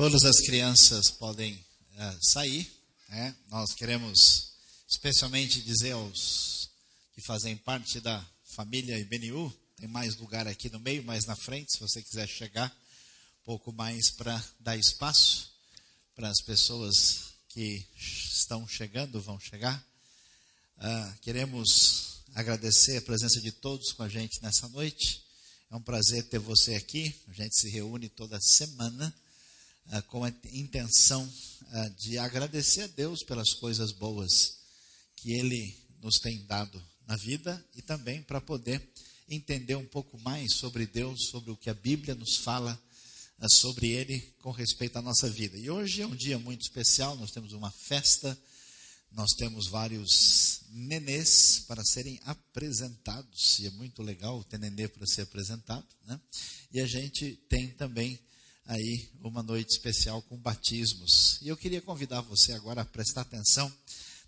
[0.00, 2.66] Todas as crianças podem uh, sair.
[3.10, 3.36] Né?
[3.50, 4.54] Nós queremos
[4.88, 6.70] especialmente dizer aos
[7.14, 11.74] que fazem parte da família IBNU, tem mais lugar aqui no meio, mais na frente,
[11.74, 12.74] se você quiser chegar
[13.42, 15.52] um pouco mais para dar espaço
[16.16, 19.86] para as pessoas que estão chegando, vão chegar.
[20.78, 25.22] Uh, queremos agradecer a presença de todos com a gente nessa noite.
[25.70, 27.14] É um prazer ter você aqui.
[27.28, 29.14] A gente se reúne toda semana
[29.86, 34.58] uh, com a intenção uh, de agradecer a Deus pelas coisas boas
[35.16, 38.82] que Ele nos tem dado na vida e também para poder
[39.28, 42.80] entender um pouco mais sobre Deus, sobre o que a Bíblia nos fala
[43.38, 45.56] uh, sobre Ele com respeito à nossa vida.
[45.56, 48.36] E hoje é um dia muito especial, nós temos uma festa,
[49.12, 55.22] nós temos vários nenês para serem apresentados, e é muito legal ter nenê para ser
[55.22, 56.20] apresentado, né?
[56.72, 58.18] E a gente tem também
[58.66, 61.38] aí uma noite especial com batismos.
[61.42, 63.72] E eu queria convidar você agora a prestar atenção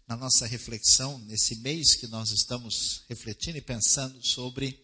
[0.07, 4.79] na nossa reflexão nesse mês que nós estamos refletindo e pensando sobre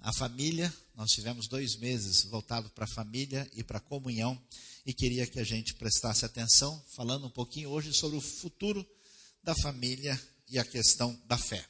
[0.00, 0.72] a família.
[0.94, 4.40] Nós tivemos dois meses voltado para a família e para a comunhão
[4.86, 8.86] e queria que a gente prestasse atenção, falando um pouquinho hoje sobre o futuro
[9.42, 11.64] da família e a questão da fé.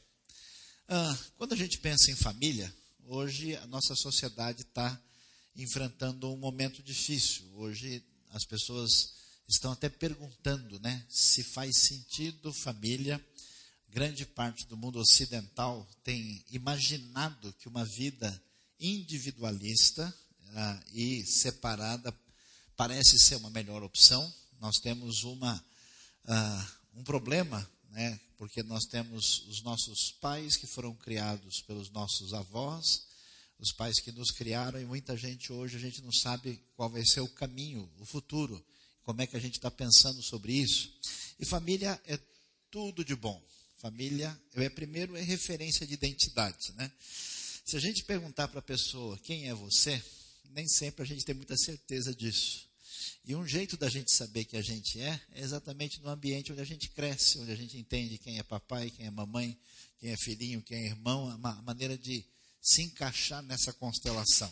[0.89, 2.73] Ah, quando a gente pensa em família,
[3.07, 5.01] hoje a nossa sociedade está
[5.57, 7.45] enfrentando um momento difícil.
[7.55, 9.15] Hoje as pessoas
[9.49, 13.25] estão até perguntando, né, se faz sentido família.
[13.89, 18.43] Grande parte do mundo ocidental tem imaginado que uma vida
[18.81, 20.13] individualista
[20.55, 22.13] ah, e separada
[22.77, 24.33] parece ser uma melhor opção.
[24.61, 25.65] Nós temos uma,
[26.25, 32.35] ah, um problema, né, porque nós temos os nossos pais que foram criados pelos nossos
[32.35, 33.07] avós,
[33.65, 37.03] os pais que nos criaram e muita gente hoje a gente não sabe qual vai
[37.05, 38.62] ser o caminho, o futuro,
[39.03, 40.93] como é que a gente está pensando sobre isso.
[41.41, 42.19] E família é
[42.70, 43.42] tudo de bom.
[43.79, 46.92] Família é primeiro é referência de identidade, né?
[47.64, 50.02] Se a gente perguntar para a pessoa quem é você,
[50.51, 52.69] nem sempre a gente tem muita certeza disso.
[53.25, 56.61] E um jeito da gente saber que a gente é, é exatamente no ambiente onde
[56.61, 59.58] a gente cresce, onde a gente entende quem é papai, quem é mamãe,
[59.98, 62.23] quem é filhinho, quem é irmão, a maneira de
[62.64, 64.51] se encaixar nessa constelação.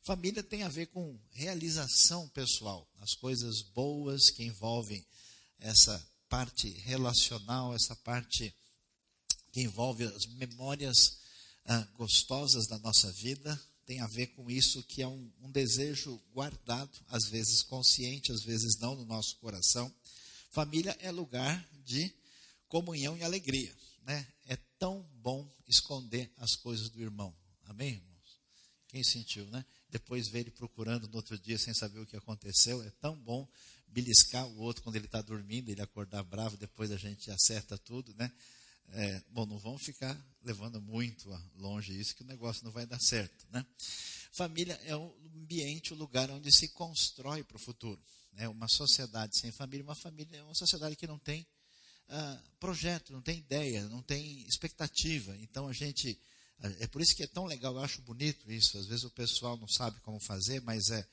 [0.00, 5.04] Família tem a ver com realização pessoal, as coisas boas que envolvem
[5.58, 8.54] essa parte relacional, essa parte
[9.50, 11.18] que envolve as memórias
[11.64, 16.22] ah, gostosas da nossa vida, tem a ver com isso que é um, um desejo
[16.32, 19.92] guardado, às vezes consciente, às vezes não, no nosso coração.
[20.50, 22.14] Família é lugar de
[22.68, 23.74] comunhão e alegria.
[24.04, 24.26] Né?
[24.46, 27.34] É tão bom esconder as coisas do irmão.
[27.68, 28.40] Amém, irmãos?
[28.88, 29.62] Quem sentiu, né?
[29.90, 32.82] Depois ver ele procurando no outro dia sem saber o que aconteceu.
[32.82, 33.46] É tão bom
[33.86, 38.14] beliscar o outro quando ele está dormindo, ele acordar bravo, depois a gente acerta tudo,
[38.14, 38.32] né?
[38.90, 42.98] É, bom, não vamos ficar levando muito longe isso, que o negócio não vai dar
[42.98, 43.64] certo, né?
[44.32, 48.02] Família é o ambiente, o lugar onde se constrói para o futuro.
[48.32, 48.48] Né?
[48.48, 51.46] Uma sociedade sem família, uma família é uma sociedade que não tem
[52.08, 55.36] uh, projeto, não tem ideia, não tem expectativa.
[55.36, 56.18] Então a gente
[56.80, 58.78] é por isso que é tão legal, eu acho bonito isso.
[58.78, 61.06] Às vezes o pessoal não sabe como fazer, mas é,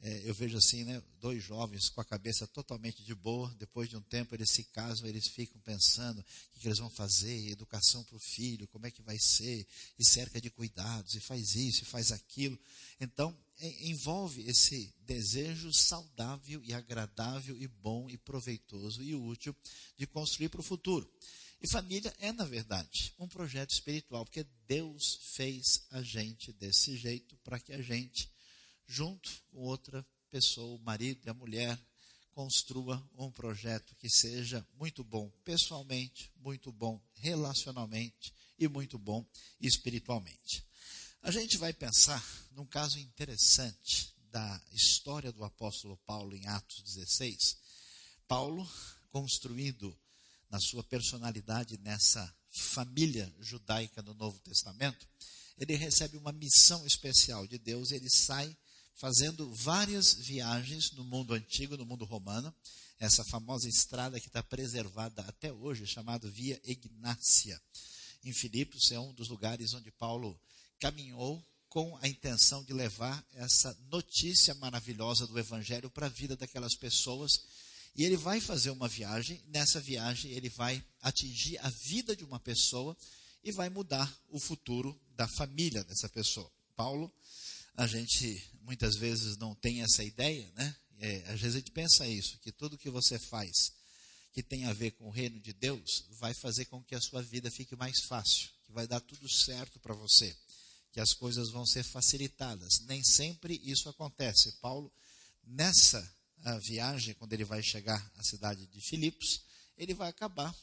[0.00, 3.96] é, eu vejo assim, né, dois jovens com a cabeça totalmente de boa, depois de
[3.96, 8.04] um tempo eles se casam, eles ficam pensando o que, que eles vão fazer, educação
[8.04, 9.66] para o filho, como é que vai ser,
[9.98, 12.58] e cerca de cuidados, e faz isso, e faz aquilo.
[13.00, 19.54] Então, é, envolve esse desejo saudável e agradável e bom e proveitoso e útil
[19.96, 21.10] de construir para o futuro.
[21.60, 27.36] E família é, na verdade, um projeto espiritual, porque Deus fez a gente desse jeito
[27.38, 28.30] para que a gente,
[28.86, 31.78] junto com outra pessoa, o marido e a mulher,
[32.30, 39.26] construa um projeto que seja muito bom pessoalmente, muito bom relacionalmente e muito bom
[39.60, 40.64] espiritualmente.
[41.20, 47.56] A gente vai pensar num caso interessante da história do apóstolo Paulo em Atos 16.
[48.28, 48.64] Paulo
[49.10, 49.98] construindo
[50.50, 55.06] na sua personalidade nessa família judaica do Novo Testamento,
[55.58, 58.56] ele recebe uma missão especial de Deus, ele sai
[58.94, 62.54] fazendo várias viagens no mundo antigo, no mundo romano,
[62.98, 67.60] essa famosa estrada que está preservada até hoje, chamada Via Ignácia.
[68.24, 70.38] Em Filipos é um dos lugares onde Paulo
[70.80, 76.74] caminhou com a intenção de levar essa notícia maravilhosa do Evangelho para a vida daquelas
[76.74, 77.44] pessoas
[77.98, 82.38] e ele vai fazer uma viagem, nessa viagem ele vai atingir a vida de uma
[82.38, 82.96] pessoa
[83.42, 86.48] e vai mudar o futuro da família dessa pessoa.
[86.76, 87.12] Paulo,
[87.74, 90.76] a gente muitas vezes não tem essa ideia, né?
[91.00, 93.72] é, às vezes a gente pensa isso, que tudo que você faz
[94.32, 97.20] que tem a ver com o reino de Deus vai fazer com que a sua
[97.20, 100.36] vida fique mais fácil, que vai dar tudo certo para você,
[100.92, 102.78] que as coisas vão ser facilitadas.
[102.86, 104.52] Nem sempre isso acontece.
[104.60, 104.92] Paulo,
[105.44, 106.08] nessa
[106.60, 109.42] viagem, quando ele vai chegar à cidade de Filipos,
[109.76, 110.54] ele vai acabar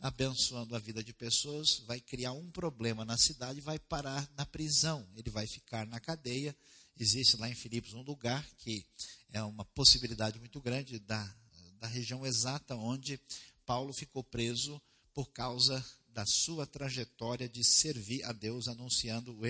[0.00, 5.06] abençoando a vida de pessoas, vai criar um problema na cidade vai parar na prisão.
[5.16, 6.56] Ele vai ficar na cadeia.
[6.98, 8.84] Existe lá em Filipos um lugar que
[9.32, 11.34] é uma possibilidade muito grande da,
[11.78, 13.20] da região exata onde
[13.64, 14.80] Paulo ficou preso
[15.12, 19.42] por causa da sua trajetória de servir a Deus anunciando o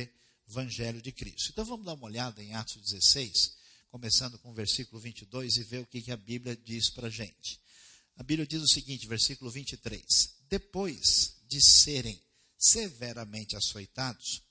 [0.49, 1.51] Evangelho de Cristo.
[1.51, 3.57] Então vamos dar uma olhada em Atos 16,
[3.91, 7.61] começando com o versículo 22 e ver o que, a Bíblia diz para a gente.
[8.17, 10.05] A Bíblia diz o seguinte, versículo 23:
[10.49, 12.21] Depois de serem
[12.59, 14.43] severamente açoitados,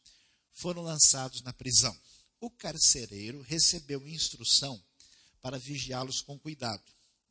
[0.54, 1.96] foram lançados na prisão.
[2.40, 4.82] O carcereiro recebeu instrução
[5.42, 6.84] para vigiá-los com cuidado.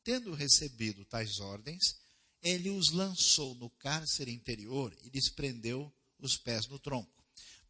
[0.03, 1.97] Tendo recebido tais ordens,
[2.43, 7.24] ele os lançou no cárcere interior e lhes prendeu os pés no tronco.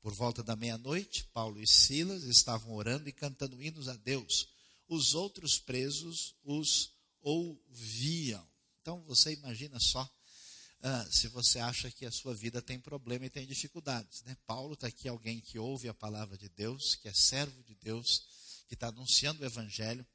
[0.05, 4.47] Por volta da meia-noite, Paulo e Silas estavam orando e cantando hinos a Deus.
[4.87, 6.93] Os outros presos os
[7.23, 8.47] ouviam.
[8.83, 13.31] Então você imagina só uh, se você acha que a sua vida tem problema e
[13.31, 14.21] tem dificuldades.
[14.25, 14.37] Né?
[14.47, 18.27] Paulo está aqui, alguém que ouve a palavra de Deus, que é servo de Deus,
[18.69, 20.07] que está anunciando o evangelho.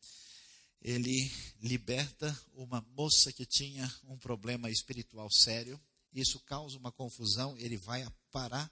[0.84, 1.32] Ele
[1.64, 5.82] liberta uma moça que tinha um problema espiritual sério.
[6.14, 7.58] Isso causa uma confusão.
[7.58, 8.72] Ele vai parar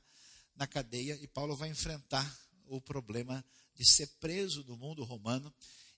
[0.58, 3.44] na cadeia e Paulo vai enfrentar o problema
[3.76, 5.54] de ser preso do mundo romano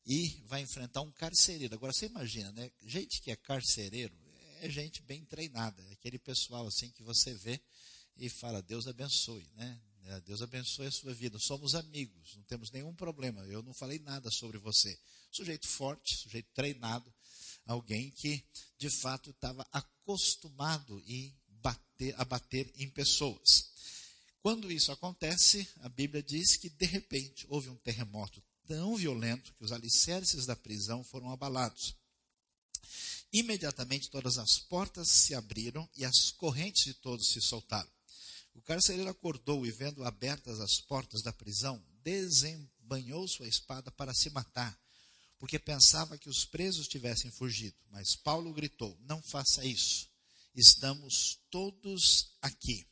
[0.06, 1.74] e vai enfrentar um carcereiro.
[1.74, 2.72] Agora você imagina, né?
[2.82, 4.14] Gente que é carcereiro
[4.62, 7.62] é gente bem treinada, é aquele pessoal assim que você vê
[8.18, 9.80] e fala: Deus abençoe, né?
[10.04, 11.38] É, Deus abençoe a sua vida.
[11.40, 13.44] Somos amigos, não temos nenhum problema.
[13.46, 14.98] Eu não falei nada sobre você.
[15.32, 17.14] Sujeito forte, sujeito treinado,
[17.66, 18.44] alguém que
[18.78, 21.02] de fato estava acostumado
[22.16, 23.69] a bater em pessoas.
[24.42, 29.66] Quando isso acontece, a Bíblia diz que de repente houve um terremoto tão violento que
[29.66, 31.96] os alicerces da prisão foram abalados.
[33.34, 37.90] Imediatamente todas as portas se abriram e as correntes de todos se soltaram.
[38.56, 44.30] O carcereiro acordou e, vendo abertas as portas da prisão, desembanhou sua espada para se
[44.30, 44.78] matar,
[45.38, 47.78] porque pensava que os presos tivessem fugido.
[47.90, 50.10] Mas Paulo gritou: Não faça isso,
[50.56, 52.88] estamos todos aqui.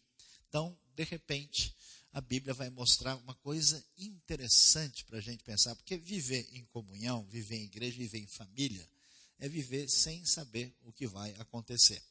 [0.47, 1.75] Então, de repente,
[2.11, 7.23] a Bíblia vai mostrar uma coisa interessante para a gente pensar, porque viver em comunhão,
[7.25, 8.89] viver em igreja, viver em família,
[9.37, 12.01] é viver sem saber o que vai acontecer.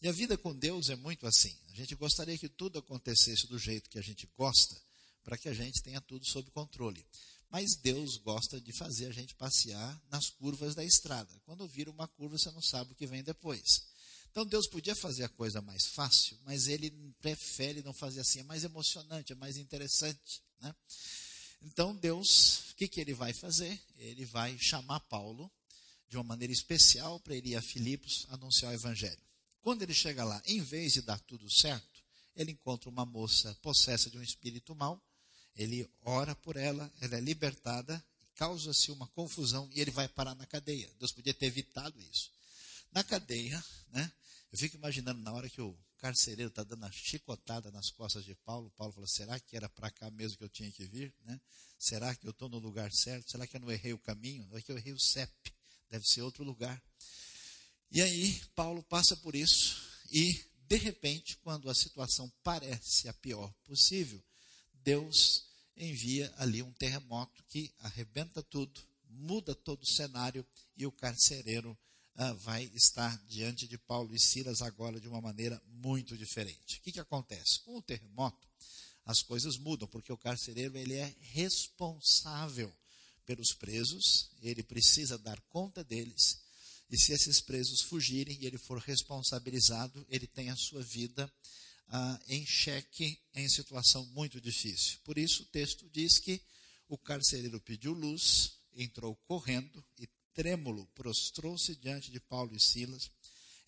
[0.00, 1.54] E a vida com Deus é muito assim.
[1.68, 4.80] A gente gostaria que tudo acontecesse do jeito que a gente gosta,
[5.22, 7.04] para que a gente tenha tudo sob controle.
[7.50, 11.38] Mas Deus gosta de fazer a gente passear nas curvas da estrada.
[11.44, 13.91] Quando vira uma curva, você não sabe o que vem depois.
[14.32, 16.90] Então Deus podia fazer a coisa mais fácil, mas ele
[17.20, 20.42] prefere não fazer assim, é mais emocionante, é mais interessante.
[20.58, 20.74] Né?
[21.60, 23.78] Então Deus, o que, que ele vai fazer?
[23.98, 25.52] Ele vai chamar Paulo
[26.08, 29.20] de uma maneira especial para ele ir a Filipos anunciar o evangelho.
[29.60, 32.02] Quando ele chega lá, em vez de dar tudo certo,
[32.34, 34.98] ele encontra uma moça possessa de um espírito mau,
[35.54, 38.02] ele ora por ela, ela é libertada,
[38.34, 40.90] causa-se uma confusão e ele vai parar na cadeia.
[40.98, 42.30] Deus podia ter evitado isso.
[42.92, 44.12] Na cadeia, né,
[44.52, 48.34] eu fico imaginando na hora que o carcereiro está dando a chicotada nas costas de
[48.34, 51.14] Paulo, Paulo falou: será que era para cá mesmo que eu tinha que vir?
[51.24, 51.40] Né?
[51.78, 53.30] Será que eu estou no lugar certo?
[53.30, 54.46] Será que eu não errei o caminho?
[54.52, 55.32] É que eu errei o CEP,
[55.88, 56.82] deve ser outro lugar.
[57.90, 59.80] E aí, Paulo passa por isso
[60.10, 64.22] e, de repente, quando a situação parece a pior possível,
[64.74, 65.46] Deus
[65.76, 70.46] envia ali um terremoto que arrebenta tudo, muda todo o cenário
[70.76, 71.78] e o carcereiro
[72.14, 76.78] ah, vai estar diante de Paulo e Silas agora de uma maneira muito diferente.
[76.78, 77.60] O que, que acontece?
[77.60, 78.46] Com o terremoto,
[79.04, 82.72] as coisas mudam, porque o carcereiro ele é responsável
[83.24, 86.40] pelos presos, ele precisa dar conta deles,
[86.90, 91.32] e se esses presos fugirem e ele for responsabilizado, ele tem a sua vida
[91.88, 94.98] ah, em xeque em situação muito difícil.
[95.02, 96.40] Por isso o texto diz que
[96.88, 103.10] o carcereiro pediu luz, entrou correndo e trêmulo, prostrou-se diante de Paulo e Silas.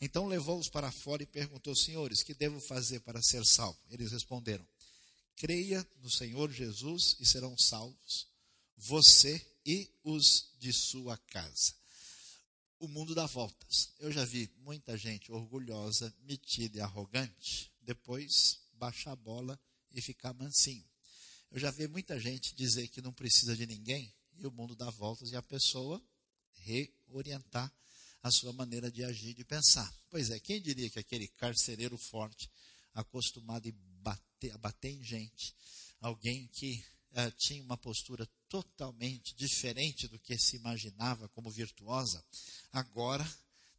[0.00, 3.78] Então levou-os para fora e perguntou: Senhores, que devo fazer para ser salvo?
[3.90, 4.66] Eles responderam:
[5.37, 8.26] Creia no Senhor Jesus e serão salvos,
[8.76, 11.75] você e os de sua casa.
[12.78, 13.92] O mundo dá voltas.
[13.99, 19.59] Eu já vi muita gente orgulhosa, metida e arrogante, depois baixar a bola
[19.90, 20.85] e ficar mansinho.
[21.50, 24.90] Eu já vi muita gente dizer que não precisa de ninguém e o mundo dá
[24.90, 26.02] voltas e a pessoa
[26.64, 27.73] reorientar
[28.23, 29.92] a sua maneira de agir e de pensar.
[30.11, 32.50] Pois é, quem diria que aquele carcereiro forte,
[32.94, 35.54] acostumado a bater, a bater em gente,
[36.00, 42.25] alguém que uh, tinha uma postura totalmente diferente do que se imaginava como virtuosa,
[42.73, 43.28] agora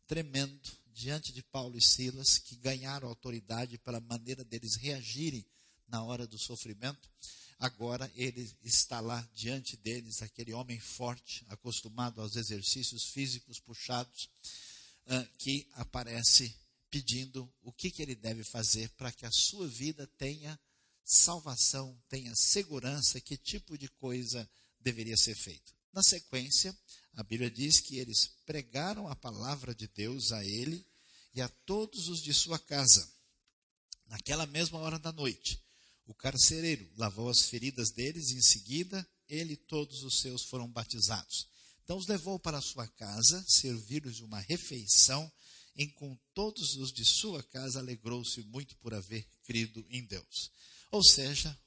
[0.08, 5.46] tremendo diante de Paulo e Silas, que ganharam autoridade pela maneira deles reagirem
[5.88, 7.10] na hora do sofrimento,
[7.60, 14.30] agora ele está lá diante deles, aquele homem forte, acostumado aos exercícios físicos puxados,
[15.08, 16.56] uh, que aparece
[16.90, 20.60] pedindo o que ele deve fazer para que a sua vida tenha
[21.04, 25.74] salvação, tenha segurança, que tipo de coisa deveria ser feito.
[25.94, 26.78] Na sequência,
[27.14, 30.86] a Bíblia diz que eles pregaram a palavra de Deus a ele
[31.34, 33.10] e a todos os de sua casa.
[34.08, 35.62] Naquela mesma hora da noite,
[36.06, 40.70] o carcereiro lavou as feridas deles e em seguida ele e todos os seus foram
[40.70, 41.48] batizados.
[41.84, 45.32] Então os levou para sua casa, serviu-lhes uma refeição,
[45.76, 50.50] e com todos os de sua casa alegrou-se muito por haver crido em Deus.
[50.90, 51.58] Ou seja,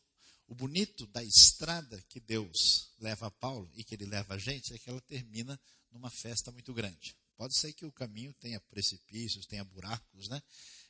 [0.46, 4.72] o bonito da estrada que Deus leva a Paulo e que ele leva a gente
[4.72, 5.60] é que ela termina
[5.92, 7.14] numa festa muito grande.
[7.36, 10.42] Pode ser que o caminho tenha precipícios, tenha buracos, né?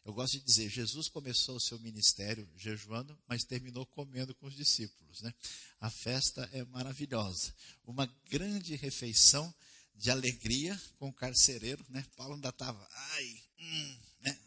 [0.09, 4.57] Eu gosto de dizer, Jesus começou o seu ministério jejuando, mas terminou comendo com os
[4.57, 5.21] discípulos.
[5.21, 5.35] Né?
[5.83, 7.55] A festa é maravilhosa.
[7.85, 9.55] Uma grande refeição
[9.95, 11.85] de alegria com o carcereiro.
[11.91, 12.03] Né?
[12.17, 14.39] Paulo ainda estava, ai, hum, né?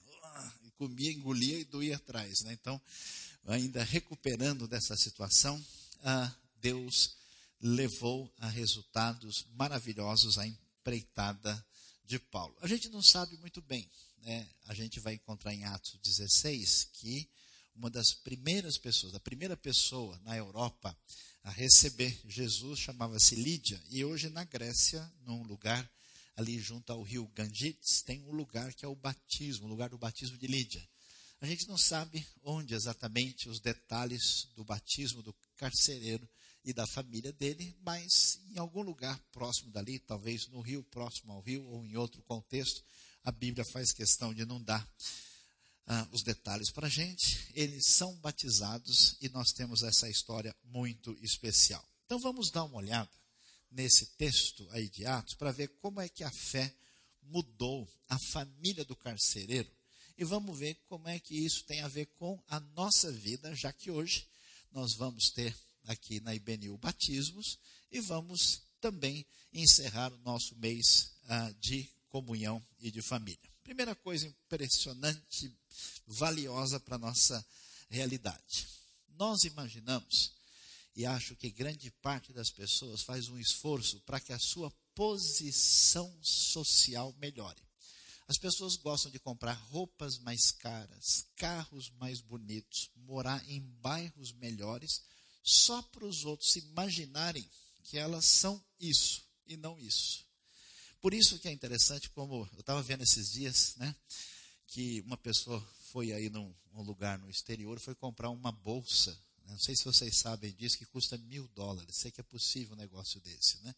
[0.64, 2.42] e comia, engolia e doía atrás.
[2.42, 2.54] Né?
[2.54, 2.82] Então,
[3.46, 5.64] ainda recuperando dessa situação,
[6.04, 7.16] ah, Deus
[7.62, 11.64] levou a resultados maravilhosos a empreitada
[12.04, 12.58] de Paulo.
[12.62, 13.88] A gente não sabe muito bem
[14.22, 17.30] né, a gente vai encontrar em Atos 16 que
[17.76, 20.96] uma das primeiras pessoas, a primeira pessoa na Europa
[21.44, 23.82] a receber Jesus chamava-se Lídia.
[23.90, 25.90] E hoje na Grécia, num lugar
[26.36, 29.98] ali junto ao rio Gangites, tem um lugar que é o batismo, o lugar do
[29.98, 30.88] batismo de Lídia.
[31.40, 36.30] A gente não sabe onde exatamente os detalhes do batismo do carcereiro
[36.64, 41.42] e da família dele, mas em algum lugar próximo dali, talvez no rio, próximo ao
[41.42, 42.84] rio, ou em outro contexto,
[43.24, 44.88] a Bíblia faz questão de não dar
[45.88, 47.48] ah, os detalhes para a gente.
[47.54, 51.86] Eles são batizados e nós temos essa história muito especial.
[52.06, 53.12] Então vamos dar uma olhada
[53.70, 56.74] nesse texto aí de Atos para ver como é que a fé
[57.22, 59.72] mudou a família do carcereiro
[60.18, 63.72] e vamos ver como é que isso tem a ver com a nossa vida, já
[63.72, 64.28] que hoje
[64.72, 67.58] nós vamos ter aqui na IBNU batismos
[67.92, 73.50] e vamos também encerrar o nosso mês ah, de comunhão e de família.
[73.64, 75.52] Primeira coisa impressionante,
[76.06, 77.44] valiosa para a nossa
[77.90, 78.68] realidade.
[79.18, 80.34] Nós imaginamos,
[80.96, 86.14] e acho que grande parte das pessoas faz um esforço para que a sua posição
[86.22, 87.62] social melhore.
[88.28, 95.02] As pessoas gostam de comprar roupas mais caras, carros mais bonitos, morar em bairros melhores,
[95.44, 97.50] só para os outros imaginarem
[97.84, 100.31] que elas são isso e não isso.
[101.02, 103.96] Por isso que é interessante, como eu estava vendo esses dias, né,
[104.68, 105.60] que uma pessoa
[105.92, 109.12] foi aí num, lugar no exterior, foi comprar uma bolsa,
[109.44, 112.76] né, não sei se vocês sabem disso, que custa mil dólares, sei que é possível
[112.76, 113.74] um negócio desse, né,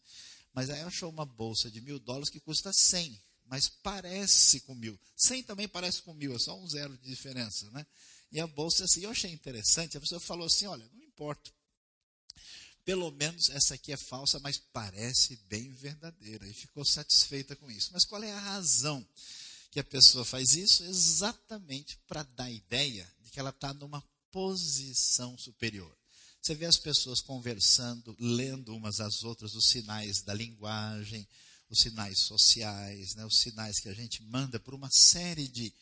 [0.52, 5.00] mas aí achou uma bolsa de mil dólares que custa cem, mas parece com mil,
[5.16, 7.86] cem também parece com mil, é só um zero de diferença, né,
[8.30, 11.50] e a bolsa assim, eu achei interessante, a pessoa falou assim, olha, não importa,
[12.84, 16.46] pelo menos essa aqui é falsa, mas parece bem verdadeira.
[16.46, 17.90] E ficou satisfeita com isso.
[17.92, 19.06] Mas qual é a razão
[19.70, 20.84] que a pessoa faz isso?
[20.84, 25.96] Exatamente para dar a ideia de que ela está numa posição superior.
[26.42, 31.26] Você vê as pessoas conversando, lendo umas às outras os sinais da linguagem,
[31.70, 35.72] os sinais sociais, né, os sinais que a gente manda por uma série de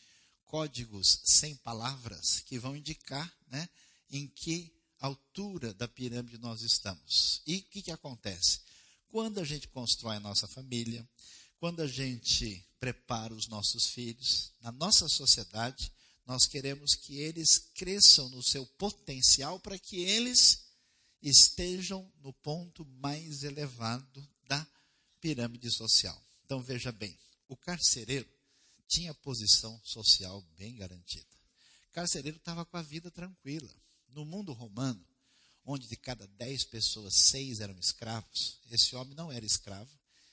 [0.45, 3.69] códigos sem palavras que vão indicar né,
[4.09, 4.73] em que
[5.07, 7.43] altura da pirâmide nós estamos.
[7.47, 8.61] E o que, que acontece?
[9.09, 11.07] Quando a gente constrói a nossa família,
[11.59, 15.93] quando a gente prepara os nossos filhos, na nossa sociedade,
[16.25, 20.65] nós queremos que eles cresçam no seu potencial para que eles
[21.21, 24.67] estejam no ponto mais elevado da
[25.21, 26.21] pirâmide social.
[26.45, 27.17] Então veja bem,
[27.49, 28.29] o carcereiro
[28.89, 31.27] tinha posição social bem garantida.
[31.91, 33.73] O carcereiro estava com a vida tranquila.
[34.13, 35.05] No mundo romano,
[35.65, 39.91] onde de cada dez pessoas, seis eram escravos, esse homem não era escravo,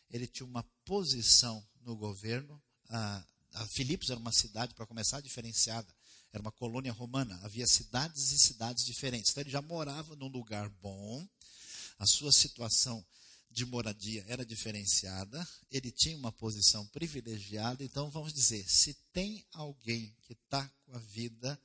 [0.10, 2.62] ele tinha uma posição no governo.
[2.90, 3.26] A,
[3.70, 5.92] Filipos era uma cidade, para começar, diferenciada,
[6.32, 9.32] era uma colônia romana, havia cidades e cidades diferentes.
[9.32, 11.28] Então ele já morava num lugar bom,
[11.98, 13.04] a sua situação
[13.50, 17.84] de moradia era diferenciada, ele tinha uma posição privilegiada.
[17.84, 21.60] Então, vamos dizer: se tem alguém que está com a vida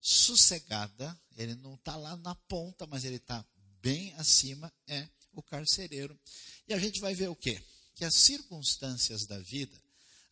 [0.00, 3.44] sossegada, ele não está lá na ponta, mas ele está
[3.80, 6.18] bem acima, é o carcereiro.
[6.66, 7.62] E a gente vai ver o quê?
[7.94, 9.80] Que as circunstâncias da vida,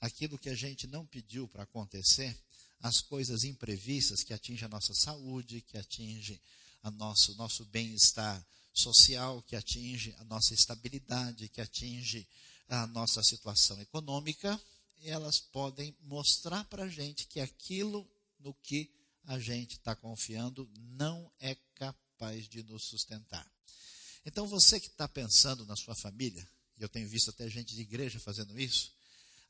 [0.01, 2.37] aquilo que a gente não pediu para acontecer,
[2.81, 6.41] as coisas imprevistas que atingem a nossa saúde, que atingem
[6.83, 12.29] a nosso, nosso bem-estar social, que atinge a nossa estabilidade, que atinge
[12.69, 14.61] a nossa situação econômica,
[15.03, 18.09] elas podem mostrar para a gente que aquilo
[18.41, 18.91] no que
[19.27, 23.51] a gente está confiando não é capaz de nos sustentar.
[24.25, 27.83] Então, você que está pensando na sua família, e eu tenho visto até gente de
[27.83, 28.93] igreja fazendo isso,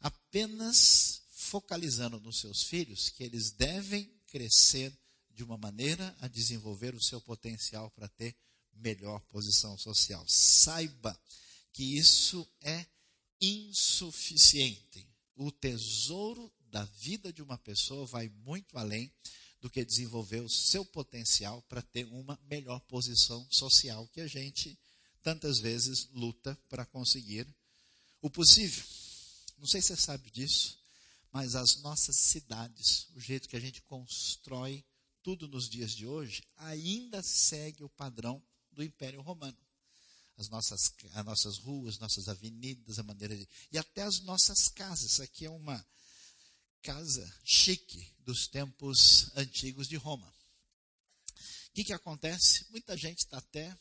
[0.01, 4.93] apenas focalizando nos seus filhos, que eles devem crescer
[5.31, 8.35] de uma maneira a desenvolver o seu potencial para ter
[8.73, 10.25] melhor posição social.
[10.27, 11.19] Saiba
[11.73, 12.87] que isso é
[13.41, 15.07] insuficiente.
[15.35, 19.13] O tesouro da vida de uma pessoa vai muito além
[19.67, 24.79] do que desenvolver o seu potencial para ter uma melhor posição social que a gente
[25.25, 27.53] tantas vezes luta para conseguir
[28.23, 28.85] o possível.
[29.59, 30.79] Não sei se você sabe disso,
[31.33, 34.85] mas as nossas cidades, o jeito que a gente constrói
[35.21, 39.59] tudo nos dias de hoje, ainda segue o padrão do Império Romano.
[40.37, 43.49] As nossas, as nossas ruas, nossas avenidas, a maneira de.
[43.73, 45.19] E até as nossas casas.
[45.19, 45.85] Aqui é uma
[46.87, 50.33] casa chique dos tempos antigos de Roma.
[51.69, 52.65] O que, que acontece?
[52.71, 53.77] Muita gente está até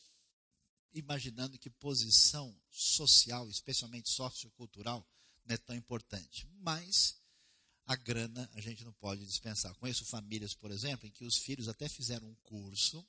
[0.91, 5.07] imaginando que posição social, especialmente sociocultural,
[5.45, 6.47] não é tão importante.
[6.59, 7.15] Mas
[7.85, 9.75] a grana a gente não pode dispensar.
[9.75, 13.05] Conheço famílias, por exemplo, em que os filhos até fizeram um curso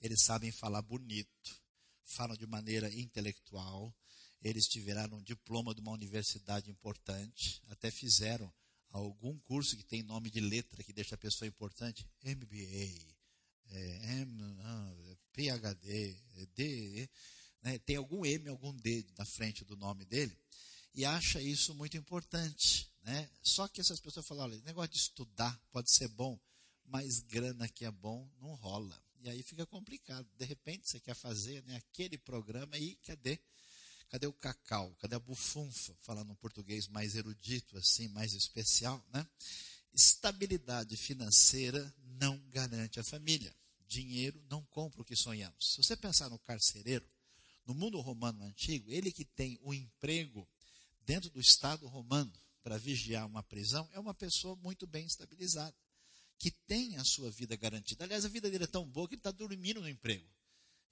[0.00, 1.60] eles sabem falar bonito,
[2.04, 3.94] falam de maneira intelectual,
[4.40, 8.52] eles tiveram um diploma de uma universidade importante, até fizeram
[8.90, 13.16] algum curso que tem nome de letra que deixa a pessoa importante, MBA,
[13.70, 16.16] é, M, ah, PhD,
[16.54, 17.08] D,
[17.62, 20.36] né, tem algum M, algum D na frente do nome dele,
[20.94, 22.90] e acha isso muito importante.
[23.02, 23.30] Né?
[23.42, 26.38] Só que essas pessoas falam, olha, negócio de estudar pode ser bom,
[26.84, 29.00] mas grana que é bom não rola.
[29.20, 30.28] E aí fica complicado.
[30.36, 33.38] De repente você quer fazer né, aquele programa e cadê?
[34.08, 34.94] Cadê o cacau?
[35.00, 35.94] Cadê a bufunfa?
[36.00, 39.26] Falando um português mais erudito, assim, mais especial, né?
[39.92, 43.54] Estabilidade financeira não garante a família.
[43.86, 45.74] Dinheiro não compra o que sonhamos.
[45.74, 47.08] Se você pensar no carcereiro,
[47.64, 50.48] no mundo romano antigo, ele que tem o emprego
[51.00, 55.74] dentro do Estado romano para vigiar uma prisão, é uma pessoa muito bem estabilizada
[56.38, 58.04] que tem a sua vida garantida.
[58.04, 60.26] Aliás, a vida dele é tão boa que ele está dormindo no emprego.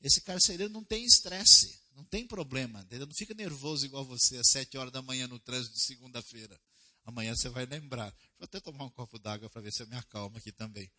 [0.00, 3.06] Esse carcereiro não tem estresse, não tem problema, entendeu?
[3.06, 6.60] não fica nervoso igual você às sete horas da manhã no trânsito de segunda-feira.
[7.04, 8.10] Amanhã você vai lembrar.
[8.38, 10.90] Vou até tomar um copo d'água para ver se eu me acalmo aqui também.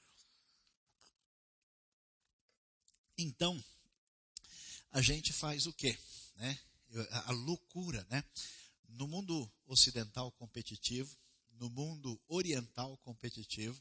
[3.17, 3.62] Então,
[4.91, 5.97] a gente faz o quê?
[6.36, 6.60] Né?
[7.25, 8.23] A loucura, né?
[8.89, 11.15] No mundo ocidental competitivo,
[11.51, 13.79] no mundo oriental competitivo,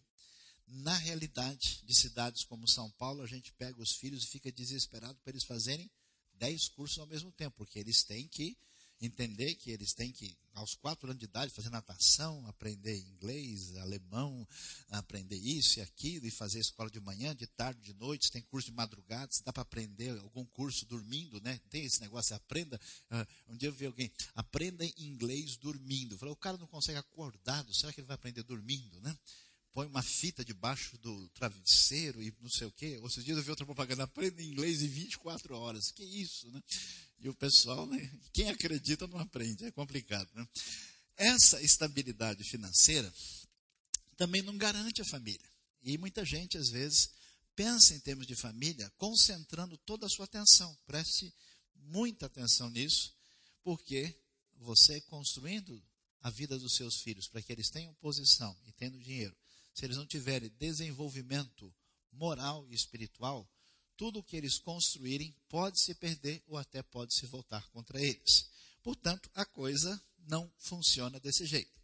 [0.66, 5.18] na realidade de cidades como São Paulo, a gente pega os filhos e fica desesperado
[5.22, 5.90] para eles fazerem
[6.34, 8.56] dez cursos ao mesmo tempo, porque eles têm que
[9.00, 14.46] entender que eles têm que, aos quatro anos de idade, fazer natação, aprender inglês, alemão,
[14.88, 18.70] aprender isso e aquilo, e fazer escola de manhã, de tarde, de noite, tem curso
[18.70, 21.60] de madrugada, se dá para aprender algum curso dormindo, né?
[21.68, 22.80] Tem esse negócio, aprenda.
[23.10, 26.14] Uh, um dia eu vi alguém, aprenda inglês dormindo.
[26.14, 29.16] Eu falei, o cara não consegue acordado, será que ele vai aprender dormindo, né?
[29.76, 32.96] Põe uma fita debaixo do travesseiro e não sei o quê.
[33.02, 35.92] Outros dias eu vi outra propaganda, aprenda inglês em 24 horas.
[35.92, 36.62] Que isso, né?
[37.20, 38.10] E o pessoal, né?
[38.32, 40.48] Quem acredita não aprende, é complicado, né?
[41.14, 43.12] Essa estabilidade financeira
[44.16, 45.46] também não garante a família.
[45.82, 47.10] E muita gente, às vezes,
[47.54, 50.74] pensa em termos de família, concentrando toda a sua atenção.
[50.86, 51.34] Preste
[51.74, 53.14] muita atenção nisso,
[53.62, 54.18] porque
[54.54, 55.84] você construindo
[56.22, 59.36] a vida dos seus filhos para que eles tenham posição e tendo dinheiro,
[59.76, 61.70] se eles não tiverem desenvolvimento
[62.10, 63.46] moral e espiritual,
[63.94, 68.48] tudo o que eles construírem pode se perder ou até pode se voltar contra eles.
[68.82, 71.78] Portanto, a coisa não funciona desse jeito.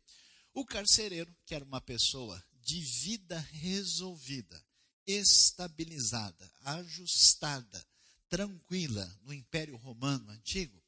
[0.55, 4.65] O carcereiro, que era uma pessoa de vida resolvida,
[5.07, 7.87] estabilizada, ajustada,
[8.31, 10.83] tranquila no Império Romano antigo,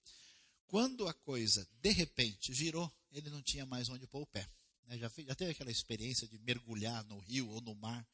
[0.69, 4.49] quando a coisa de repente virou, ele não tinha mais onde pôr o pé.
[4.87, 4.99] Né?
[4.99, 8.07] Já, já teve aquela experiência de mergulhar no rio ou no mar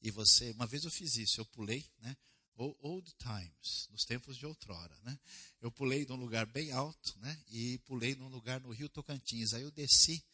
[0.00, 0.50] e você.
[0.52, 2.16] Uma vez eu fiz isso, eu pulei, né?
[2.80, 5.18] old times, nos tempos de outrora, né?
[5.60, 7.40] Eu pulei de um lugar bem alto, né?
[7.48, 9.54] E pulei num lugar no Rio Tocantins.
[9.54, 10.24] Aí eu desci,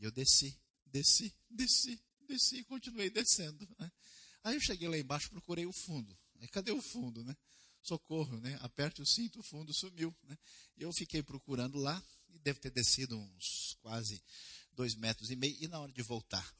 [0.00, 3.92] eu desci, desci, desci, desci e continuei descendo, né?
[4.42, 6.16] Aí eu cheguei lá embaixo, procurei o fundo.
[6.40, 7.36] Aí, cadê o fundo, né?
[7.82, 8.58] Socorro, né?
[8.62, 10.38] Aperte o cinto, o fundo sumiu, né?
[10.76, 14.22] Eu fiquei procurando lá e deve ter descido uns quase
[14.74, 15.56] dois metros e meio.
[15.60, 16.54] E na hora de voltar,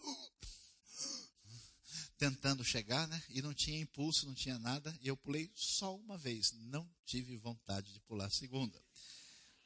[2.16, 3.22] tentando chegar, né?
[3.28, 4.96] E não tinha impulso, não tinha nada.
[5.00, 6.52] E eu pulei só uma vez.
[6.52, 8.82] Não tive vontade de pular a segunda.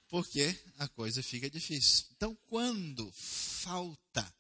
[0.09, 2.07] Porque a coisa fica difícil.
[2.13, 4.35] Então, quando falta,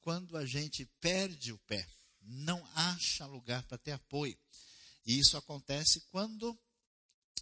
[0.00, 1.86] quando a gente perde o pé,
[2.22, 4.38] não acha lugar para ter apoio.
[5.04, 6.58] E isso acontece quando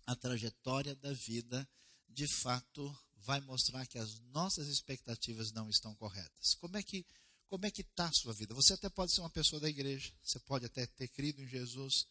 [0.06, 1.68] a trajetória da vida,
[2.08, 6.54] de fato, vai mostrar que as nossas expectativas não estão corretas.
[6.54, 7.04] Como é que
[7.48, 8.54] como é que está a sua vida?
[8.54, 12.06] Você até pode ser uma pessoa da igreja, você pode até ter crido em Jesus,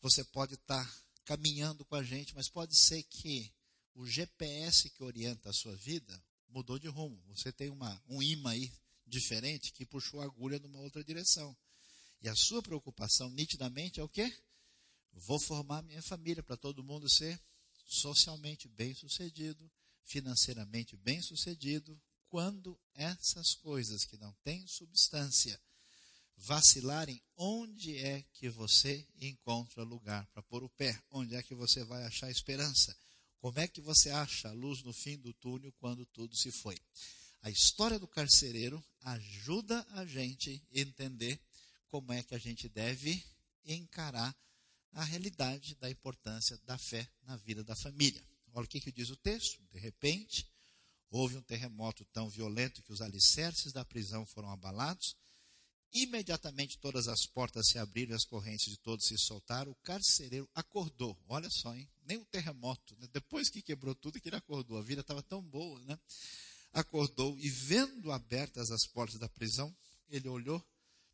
[0.00, 3.52] você pode estar tá caminhando com a gente, mas pode ser que
[3.96, 7.20] o GPS que orienta a sua vida mudou de rumo.
[7.26, 8.72] Você tem uma, um imã aí
[9.04, 11.56] diferente que puxou a agulha numa outra direção.
[12.22, 14.32] E a sua preocupação, nitidamente, é o quê?
[15.12, 17.40] Vou formar minha família para todo mundo ser
[17.86, 19.68] socialmente bem sucedido,
[20.06, 25.60] financeiramente bem sucedido, quando essas coisas que não têm substância
[26.38, 30.98] vacilarem, onde é que você encontra lugar para pôr o pé?
[31.10, 32.96] Onde é que você vai achar esperança?
[33.38, 36.76] Como é que você acha a luz no fim do túnel quando tudo se foi?
[37.42, 41.40] A história do carcereiro ajuda a gente a entender
[41.88, 43.24] como é que a gente deve
[43.64, 44.36] encarar
[44.92, 48.24] a realidade da importância da fé na vida da família.
[48.56, 49.62] Olha o que, que diz o texto.
[49.70, 50.48] De repente,
[51.10, 55.14] houve um terremoto tão violento que os alicerces da prisão foram abalados.
[55.92, 59.72] Imediatamente todas as portas se abriram e as correntes de todos se soltaram.
[59.72, 61.18] O carcereiro acordou.
[61.28, 61.86] Olha só, hein?
[62.06, 62.96] Nem o terremoto.
[62.98, 63.06] Né?
[63.12, 64.78] Depois que quebrou tudo, que ele acordou.
[64.78, 65.98] A vida estava tão boa, né?
[66.72, 69.74] Acordou e, vendo abertas as portas da prisão,
[70.08, 70.64] ele olhou,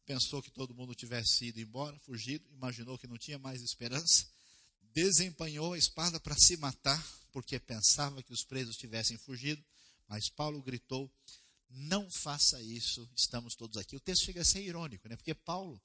[0.07, 4.28] pensou que todo mundo tivesse ido embora, fugido, imaginou que não tinha mais esperança,
[4.94, 7.02] desempanhou a espada para se matar,
[7.33, 9.62] porque pensava que os presos tivessem fugido.
[10.09, 11.11] Mas Paulo gritou:
[11.70, 13.96] não faça isso, estamos todos aqui.
[13.96, 15.16] O texto chega a ser irônico, né?
[15.16, 15.81] porque Paulo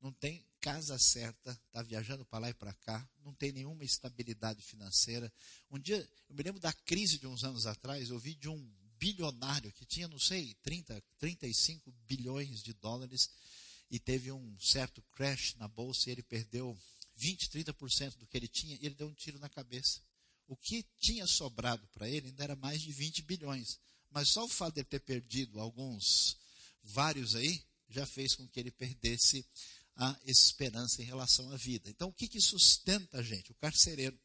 [0.00, 4.62] não tem casa certa, está viajando para lá e para cá, não tem nenhuma estabilidade
[4.62, 5.32] financeira.
[5.70, 5.96] Um dia,
[6.28, 9.84] eu me lembro da crise de uns anos atrás, eu vi de um bilionário que
[9.84, 13.30] tinha, não sei, 30, 35 bilhões de dólares
[13.90, 16.76] e teve um certo crash na bolsa e ele perdeu
[17.18, 20.00] 20, 30% do que ele tinha ele deu um tiro na cabeça.
[20.46, 23.78] O que tinha sobrado para ele ainda era mais de 20 bilhões.
[24.10, 26.38] Mas só o fato de ele ter perdido alguns,
[26.82, 29.44] vários aí, já fez com que ele perdesse
[29.96, 31.90] a esperança em relação à vida.
[31.90, 33.50] Então, o que, que sustenta a gente?
[33.50, 34.18] O carcereiro,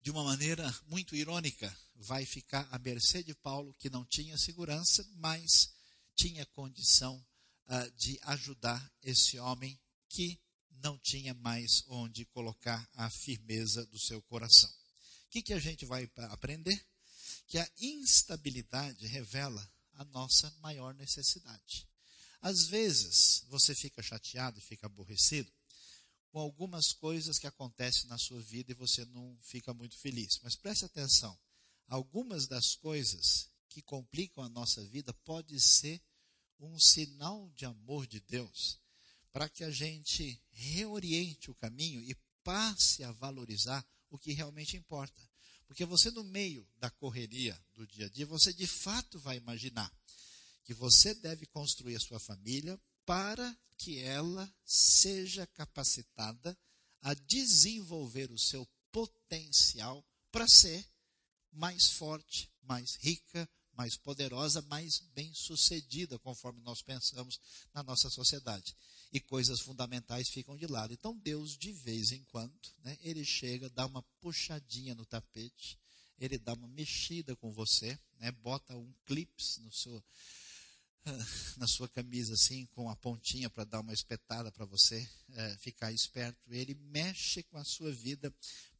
[0.00, 5.06] de uma maneira muito irônica, vai ficar à mercê de Paulo, que não tinha segurança,
[5.16, 5.72] mas
[6.16, 7.24] tinha condição
[7.66, 10.40] uh, de ajudar esse homem que
[10.82, 14.70] não tinha mais onde colocar a firmeza do seu coração.
[15.26, 16.84] O que, que a gente vai aprender?
[17.46, 21.88] Que a instabilidade revela a nossa maior necessidade.
[22.40, 25.50] Às vezes, você fica chateado e fica aborrecido
[26.30, 30.40] com algumas coisas que acontecem na sua vida e você não fica muito feliz.
[30.42, 31.38] Mas preste atenção:
[31.86, 36.02] algumas das coisas que complicam a nossa vida pode ser
[36.58, 38.81] um sinal de amor de Deus
[39.32, 42.14] para que a gente reoriente o caminho e
[42.44, 45.20] passe a valorizar o que realmente importa.
[45.66, 49.90] Porque você, no meio da correria do dia a dia, você de fato vai imaginar
[50.64, 56.56] que você deve construir a sua família para que ela seja capacitada
[57.00, 60.86] a desenvolver o seu potencial para ser
[61.50, 67.40] mais forte, mais rica, mais poderosa, mais bem-sucedida, conforme nós pensamos
[67.72, 68.76] na nossa sociedade
[69.12, 70.92] e coisas fundamentais ficam de lado.
[70.92, 75.78] Então Deus, de vez em quando, né, ele chega, dá uma puxadinha no tapete,
[76.18, 80.02] ele dá uma mexida com você, né, bota um clips no seu,
[81.58, 85.92] na sua camisa assim, com a pontinha para dar uma espetada para você é, ficar
[85.92, 86.40] esperto.
[86.52, 88.32] Ele mexe com a sua vida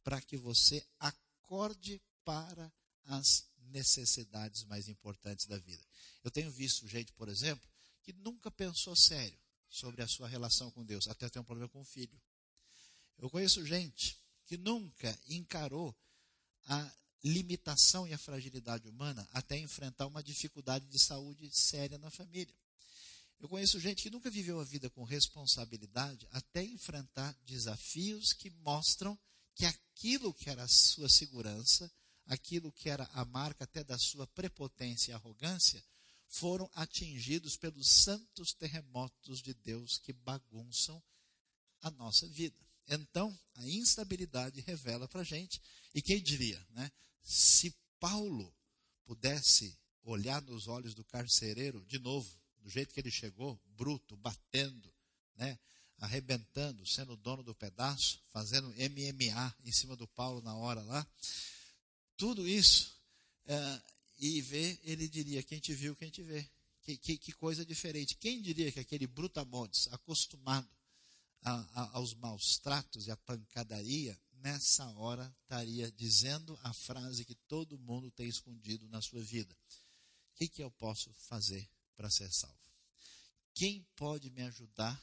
[0.03, 2.73] para que você acorde para
[3.05, 5.83] as necessidades mais importantes da vida.
[6.23, 7.67] Eu tenho visto gente, por exemplo,
[8.01, 9.42] que nunca pensou sério
[9.73, 12.21] sobre a sua relação com Deus, até ter um problema com o filho.
[13.17, 15.95] Eu conheço gente que nunca encarou
[16.67, 22.53] a limitação e a fragilidade humana até enfrentar uma dificuldade de saúde séria na família.
[23.39, 29.17] Eu conheço gente que nunca viveu a vida com responsabilidade até enfrentar desafios que mostram
[29.55, 31.91] que aquilo que era a sua segurança,
[32.27, 35.83] aquilo que era a marca até da sua prepotência e arrogância,
[36.33, 41.01] foram atingidos pelos santos terremotos de Deus que bagunçam
[41.79, 42.57] a nossa vida.
[42.87, 45.61] Então, a instabilidade revela para a gente,
[45.93, 46.91] e quem diria, né?
[47.21, 48.51] Se Paulo
[49.05, 54.91] pudesse olhar nos olhos do carcereiro de novo, do jeito que ele chegou, bruto, batendo,
[55.35, 55.59] né?
[55.99, 61.07] arrebentando, sendo dono do pedaço, fazendo MMA em cima do Paulo na hora lá,
[62.17, 62.91] tudo isso,
[63.45, 63.81] é,
[64.25, 66.49] e ver, ele diria: quem te viu, quem te vê.
[66.81, 68.15] Que, que, que coisa diferente.
[68.17, 70.69] Quem diria que aquele brutamontes, acostumado
[71.41, 77.35] a, a, aos maus tratos e à pancadaria, nessa hora estaria dizendo a frase que
[77.47, 79.53] todo mundo tem escondido na sua vida:
[80.31, 82.57] O que, que eu posso fazer para ser salvo?
[83.53, 85.01] Quem pode me ajudar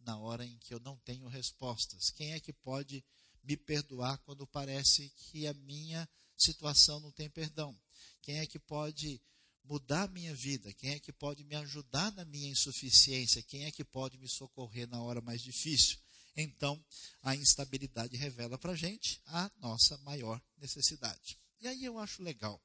[0.00, 2.10] na hora em que eu não tenho respostas?
[2.10, 3.04] Quem é que pode
[3.42, 7.78] me perdoar quando parece que a minha situação não tem perdão?
[8.22, 9.20] Quem é que pode
[9.64, 10.72] mudar a minha vida?
[10.74, 13.42] Quem é que pode me ajudar na minha insuficiência?
[13.42, 15.98] Quem é que pode me socorrer na hora mais difícil?
[16.36, 16.82] Então,
[17.22, 21.38] a instabilidade revela para a gente a nossa maior necessidade.
[21.60, 22.60] E aí eu acho legal.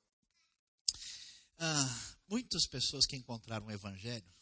[1.57, 4.33] Ah, muitas pessoas que encontraram o Evangelho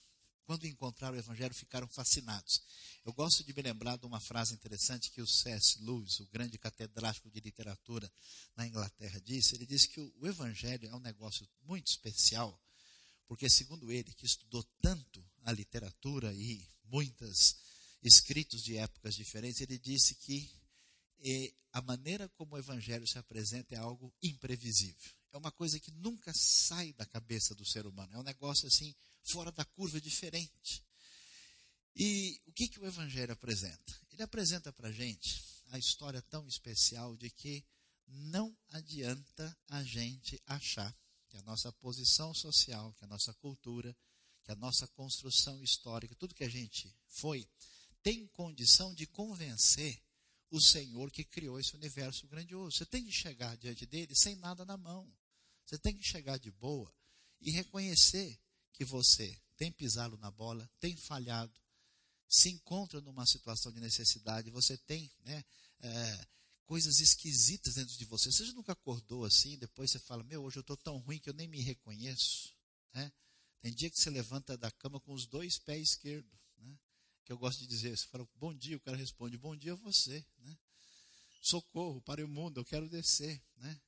[0.47, 2.61] quando encontraram o Evangelho, ficaram fascinados.
[3.03, 5.77] Eu gosto de me lembrar de uma frase interessante que o C.S.
[5.83, 8.09] Lewis, o grande catedrático de literatura
[8.55, 9.55] na Inglaterra, disse.
[9.55, 12.57] Ele disse que o Evangelho é um negócio muito especial,
[13.27, 17.57] porque, segundo ele, que estudou tanto a literatura e muitos
[18.01, 20.49] escritos de épocas diferentes, ele disse que
[21.73, 25.11] a maneira como o evangelho se apresenta é algo imprevisível.
[25.33, 28.13] É uma coisa que nunca sai da cabeça do ser humano.
[28.13, 28.95] É um negócio assim,
[29.27, 30.83] fora da curva, diferente.
[31.95, 33.99] E o que, que o evangelho apresenta?
[34.11, 37.65] Ele apresenta para a gente a história tão especial de que
[38.07, 40.95] não adianta a gente achar
[41.27, 43.95] que a nossa posição social, que a nossa cultura,
[44.43, 47.47] que a nossa construção histórica, tudo que a gente foi,
[48.01, 50.01] tem condição de convencer
[50.49, 52.77] o Senhor que criou esse universo grandioso.
[52.77, 55.11] Você tem que chegar diante dele sem nada na mão.
[55.65, 56.93] Você tem que chegar de boa
[57.41, 58.39] e reconhecer
[58.77, 61.51] que você tem pisado na bola, tem falhado,
[62.29, 65.43] se encontra numa situação de necessidade, você tem né,
[65.79, 66.27] é,
[66.65, 68.31] coisas esquisitas dentro de você.
[68.31, 71.33] Você nunca acordou assim, depois você fala, meu, hoje eu estou tão ruim que eu
[71.33, 72.53] nem me reconheço.
[72.93, 73.11] Né?
[73.61, 76.37] Tem dia que você levanta da cama com os dois pés esquerdos.
[76.59, 76.77] Né?
[77.27, 77.97] que eu gosto de dizer.
[77.97, 80.25] Você fala, bom dia, o cara responde, bom dia você.
[80.37, 80.57] Né?
[81.41, 83.41] Socorro para o mundo, eu quero descer.
[83.57, 83.81] Né?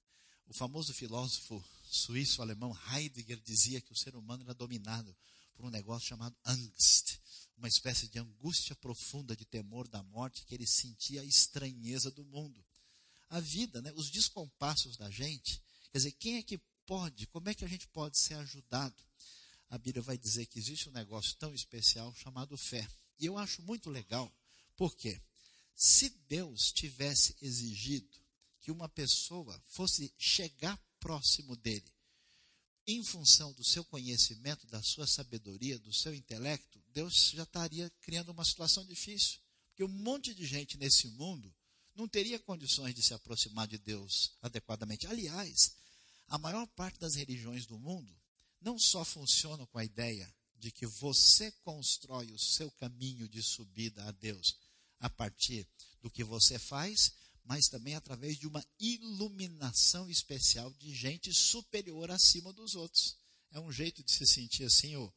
[0.48, 5.16] O famoso filósofo suíço-alemão Heidegger dizia que o ser humano era dominado
[5.56, 7.20] por um negócio chamado angst,
[7.58, 12.24] uma espécie de angústia profunda de temor da morte, que ele sentia a estranheza do
[12.24, 12.64] mundo.
[13.30, 17.54] A vida, né, os descompassos da gente, quer dizer, quem é que pode, como é
[17.54, 18.96] que a gente pode ser ajudado?
[19.70, 22.88] A Bíblia vai dizer que existe um negócio tão especial chamado fé.
[23.20, 24.34] E eu acho muito legal,
[24.76, 25.22] porque
[25.76, 28.18] se Deus tivesse exigido
[28.62, 31.92] que uma pessoa fosse chegar próximo dele,
[32.88, 38.30] em função do seu conhecimento, da sua sabedoria, do seu intelecto, Deus já estaria criando
[38.30, 39.40] uma situação difícil.
[39.70, 41.54] Porque um monte de gente nesse mundo
[41.96, 45.06] não teria condições de se aproximar de Deus adequadamente.
[45.06, 45.76] Aliás,
[46.28, 48.16] a maior parte das religiões do mundo
[48.62, 54.04] não só funcionam com a ideia de que você constrói o seu caminho de subida
[54.06, 54.56] a Deus
[55.00, 55.68] a partir
[56.02, 57.14] do que você faz,
[57.50, 63.18] mas também através de uma iluminação especial de gente superior acima dos outros.
[63.50, 65.12] É um jeito de se sentir assim o,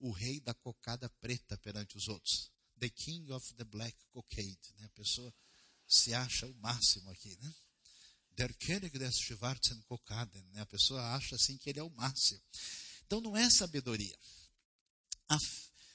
[0.00, 2.50] o rei da cocada preta perante os outros.
[2.80, 4.74] The king of the black cockade.
[4.78, 4.86] Né?
[4.86, 5.32] A pessoa
[5.86, 7.38] se acha o máximo aqui.
[7.40, 7.54] Né?
[8.32, 10.42] Der König des Schwarzen Kokaden.
[10.50, 10.62] Né?
[10.62, 12.42] A pessoa acha assim que ele é o máximo.
[13.04, 14.18] Então não é sabedoria
[15.28, 15.38] a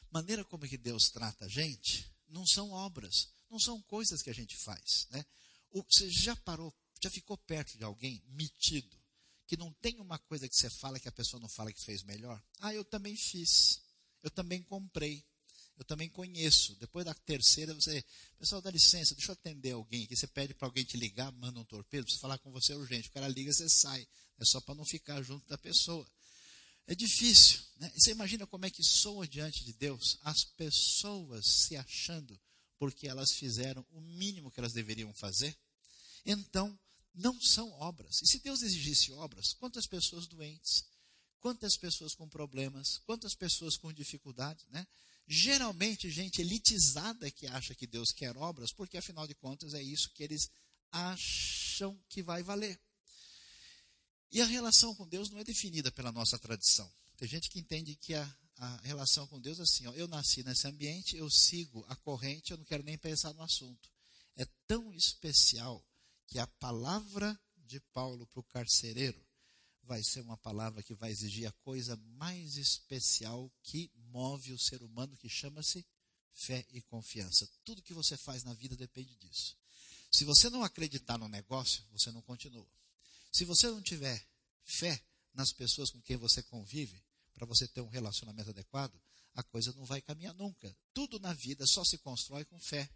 [0.09, 4.33] maneira como que Deus trata a gente não são obras, não são coisas que a
[4.33, 5.05] gente faz.
[5.09, 5.25] Né?
[5.71, 8.97] Você já parou, já ficou perto de alguém metido,
[9.47, 12.03] que não tem uma coisa que você fala que a pessoa não fala que fez
[12.03, 12.41] melhor?
[12.59, 13.81] Ah, eu também fiz,
[14.23, 15.25] eu também comprei,
[15.77, 16.75] eu também conheço.
[16.75, 18.03] Depois da terceira, você,
[18.37, 20.05] pessoal, dá licença, deixa eu atender alguém.
[20.05, 23.09] Que você pede para alguém te ligar, manda um torpedo, precisa falar com você urgente.
[23.09, 24.07] O cara liga, você sai.
[24.37, 26.07] É só para não ficar junto da pessoa.
[26.85, 27.61] É difícil.
[27.77, 27.91] Né?
[27.95, 32.39] Você imagina como é que soa diante de Deus as pessoas se achando
[32.81, 35.55] porque elas fizeram o mínimo que elas deveriam fazer?
[36.25, 36.75] Então,
[37.13, 38.23] não são obras.
[38.23, 40.83] E se Deus exigisse obras, quantas pessoas doentes,
[41.39, 44.87] quantas pessoas com problemas, quantas pessoas com dificuldades, né?
[45.27, 50.09] Geralmente, gente elitizada que acha que Deus quer obras, porque afinal de contas é isso
[50.15, 50.49] que eles
[50.91, 52.81] acham que vai valer.
[54.31, 56.91] E a relação com Deus não é definida pela nossa tradição.
[57.15, 60.67] Tem gente que entende que a, a relação com Deus assim: ó, eu nasci nesse
[60.67, 63.89] ambiente, eu sigo a corrente, eu não quero nem pensar no assunto.
[64.35, 65.83] É tão especial
[66.27, 69.19] que a palavra de Paulo para o carcereiro
[69.81, 74.83] vai ser uma palavra que vai exigir a coisa mais especial que move o ser
[74.83, 75.83] humano, que chama-se
[76.31, 77.49] fé e confiança.
[77.65, 79.57] Tudo que você faz na vida depende disso.
[80.11, 82.67] Se você não acreditar no negócio, você não continua.
[83.31, 84.23] Se você não tiver
[84.63, 87.03] fé nas pessoas com quem você convive,
[87.41, 89.01] para você ter um relacionamento adequado,
[89.33, 90.77] a coisa não vai caminhar nunca.
[90.93, 92.87] Tudo na vida só se constrói com fé.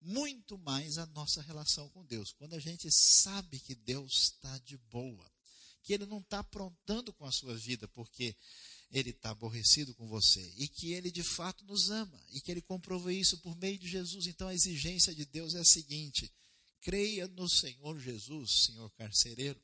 [0.00, 2.32] Muito mais a nossa relação com Deus.
[2.32, 5.30] Quando a gente sabe que Deus está de boa,
[5.80, 8.34] que Ele não está aprontando com a sua vida porque
[8.90, 12.62] Ele está aborrecido com você, e que Ele de fato nos ama, e que Ele
[12.62, 14.26] comprovou isso por meio de Jesus.
[14.26, 16.32] Então a exigência de Deus é a seguinte:
[16.80, 19.62] creia no Senhor Jesus, Senhor carcereiro,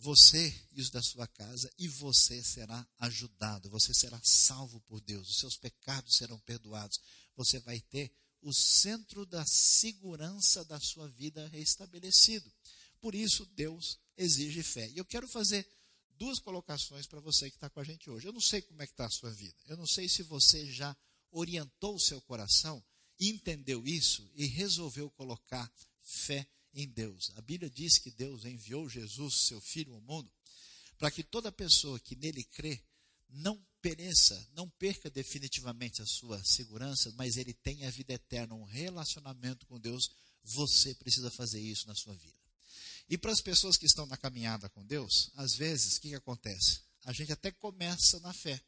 [0.00, 5.28] você e os da sua casa, e você será ajudado, você será salvo por Deus,
[5.28, 6.98] os seus pecados serão perdoados,
[7.36, 8.10] você vai ter
[8.40, 12.50] o centro da segurança da sua vida restabelecido.
[12.98, 14.88] Por isso, Deus exige fé.
[14.88, 15.68] E eu quero fazer
[16.16, 18.26] duas colocações para você que está com a gente hoje.
[18.26, 19.56] Eu não sei como é que está a sua vida.
[19.66, 20.96] Eu não sei se você já
[21.30, 22.82] orientou o seu coração,
[23.18, 27.32] entendeu isso e resolveu colocar fé em Deus.
[27.36, 30.30] A Bíblia diz que Deus enviou Jesus, seu Filho, ao mundo,
[30.98, 32.82] para que toda pessoa que nele crê
[33.28, 38.64] não pereça, não perca definitivamente a sua segurança, mas ele tenha a vida eterna, um
[38.64, 40.10] relacionamento com Deus.
[40.42, 42.38] Você precisa fazer isso na sua vida.
[43.08, 46.14] E para as pessoas que estão na caminhada com Deus, às vezes, o que, que
[46.14, 46.80] acontece?
[47.04, 48.62] A gente até começa na fé,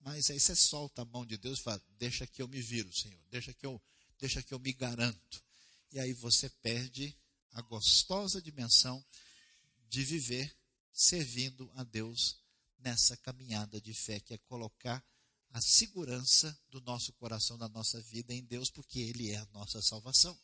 [0.00, 2.92] mas aí você solta a mão de Deus e fala: Deixa que eu me viro,
[2.94, 3.82] Senhor, deixa que eu,
[4.18, 5.42] deixa que eu me garanto.
[5.92, 7.16] E aí você perde
[7.54, 9.02] a gostosa dimensão
[9.88, 10.54] de viver
[10.92, 12.36] servindo a Deus
[12.78, 15.02] nessa caminhada de fé, que é colocar
[15.50, 19.80] a segurança do nosso coração, da nossa vida em Deus, porque Ele é a nossa
[19.80, 20.38] salvação.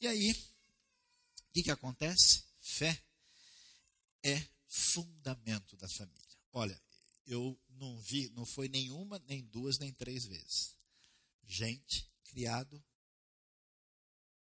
[0.00, 2.44] E aí, o que, que acontece?
[2.60, 3.00] Fé
[4.22, 6.38] é fundamento da família.
[6.52, 6.80] Olha,
[7.26, 10.76] eu não vi, não foi nenhuma, nem duas, nem três vezes.
[11.46, 12.82] Gente criado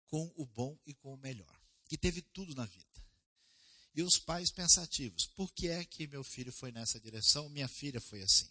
[0.07, 2.93] com o bom e com o melhor, que teve tudo na vida.
[3.95, 8.01] E os pais pensativos: por que é que meu filho foi nessa direção, minha filha
[8.01, 8.49] foi assim?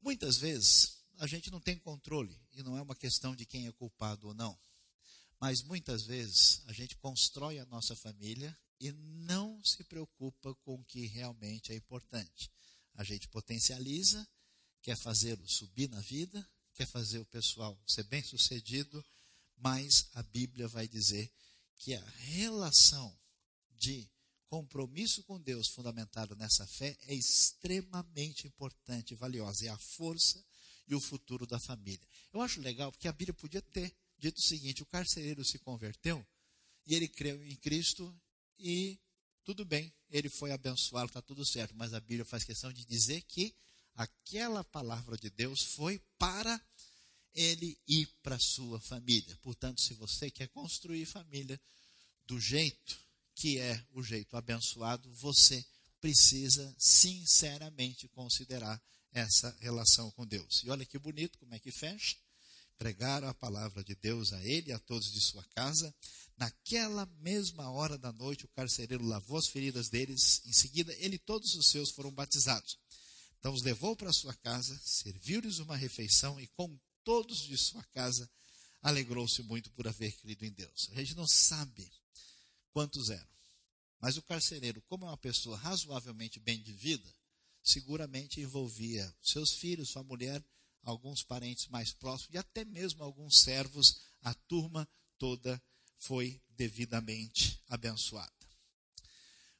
[0.00, 3.72] Muitas vezes a gente não tem controle e não é uma questão de quem é
[3.72, 4.58] culpado ou não.
[5.38, 10.84] Mas muitas vezes a gente constrói a nossa família e não se preocupa com o
[10.84, 12.50] que realmente é importante.
[12.94, 14.26] A gente potencializa,
[14.80, 19.04] quer fazê-lo subir na vida, quer fazer o pessoal ser bem sucedido,
[19.62, 21.30] mas a Bíblia vai dizer
[21.76, 23.16] que a relação
[23.70, 24.10] de
[24.46, 29.66] compromisso com Deus fundamentado nessa fé é extremamente importante e valiosa.
[29.66, 30.44] É a força
[30.86, 32.06] e o futuro da família.
[32.32, 36.24] Eu acho legal porque a Bíblia podia ter dito o seguinte: o carcereiro se converteu
[36.84, 38.14] e ele creu em Cristo
[38.58, 39.00] e
[39.44, 41.74] tudo bem, ele foi abençoado, está tudo certo.
[41.74, 43.54] Mas a Bíblia faz questão de dizer que
[43.94, 46.60] aquela palavra de Deus foi para
[47.34, 49.36] ele ir para sua família.
[49.42, 51.60] Portanto, se você quer construir família
[52.26, 52.98] do jeito
[53.34, 55.64] que é o jeito abençoado, você
[56.00, 58.80] precisa sinceramente considerar
[59.12, 60.62] essa relação com Deus.
[60.64, 62.16] E olha que bonito como é que fecha
[62.82, 65.94] pregaram a palavra de Deus a ele e a todos de sua casa.
[66.36, 70.42] Naquela mesma hora da noite, o carcereiro lavou as feridas deles.
[70.44, 72.76] Em seguida, ele e todos os seus foram batizados.
[73.38, 78.30] Então os levou para sua casa, serviu-lhes uma refeição e com todos de sua casa
[78.82, 80.88] alegrou-se muito por haver crido em Deus.
[80.92, 81.90] A gente não sabe
[82.72, 83.32] quantos eram,
[84.00, 87.12] mas o carcereiro, como é uma pessoa razoavelmente bem de vida,
[87.62, 90.44] seguramente envolvia seus filhos, sua mulher
[90.82, 95.62] alguns parentes mais próximos e até mesmo alguns servos, a turma toda
[95.98, 98.32] foi devidamente abençoada.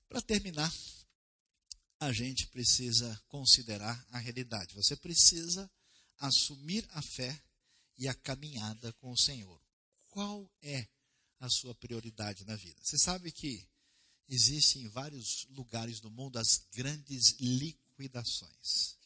[0.08, 0.72] Para terminar,
[2.00, 4.74] a gente precisa considerar a realidade.
[4.74, 5.70] Você precisa
[6.18, 7.42] assumir a fé
[7.98, 9.60] e a caminhada com o Senhor.
[10.10, 10.86] Qual é
[11.40, 12.80] a sua prioridade na vida?
[12.82, 13.66] Você sabe que
[14.28, 18.96] existem em vários lugares do mundo as grandes liquidações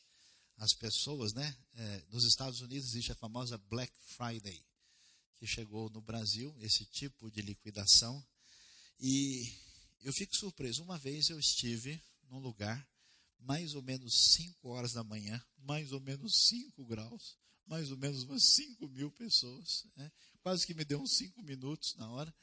[0.59, 1.57] as pessoas, né?
[1.75, 4.65] É, nos Estados Unidos existe a famosa Black Friday,
[5.39, 8.25] que chegou no Brasil, esse tipo de liquidação.
[8.99, 9.53] E
[10.01, 10.83] eu fico surpreso.
[10.83, 12.01] Uma vez eu estive
[12.31, 12.87] num lugar
[13.39, 18.23] mais ou menos 5 horas da manhã, mais ou menos 5 graus, mais ou menos
[18.23, 20.11] umas 5 mil pessoas, né?
[20.41, 22.35] quase que me deu uns 5 minutos na hora,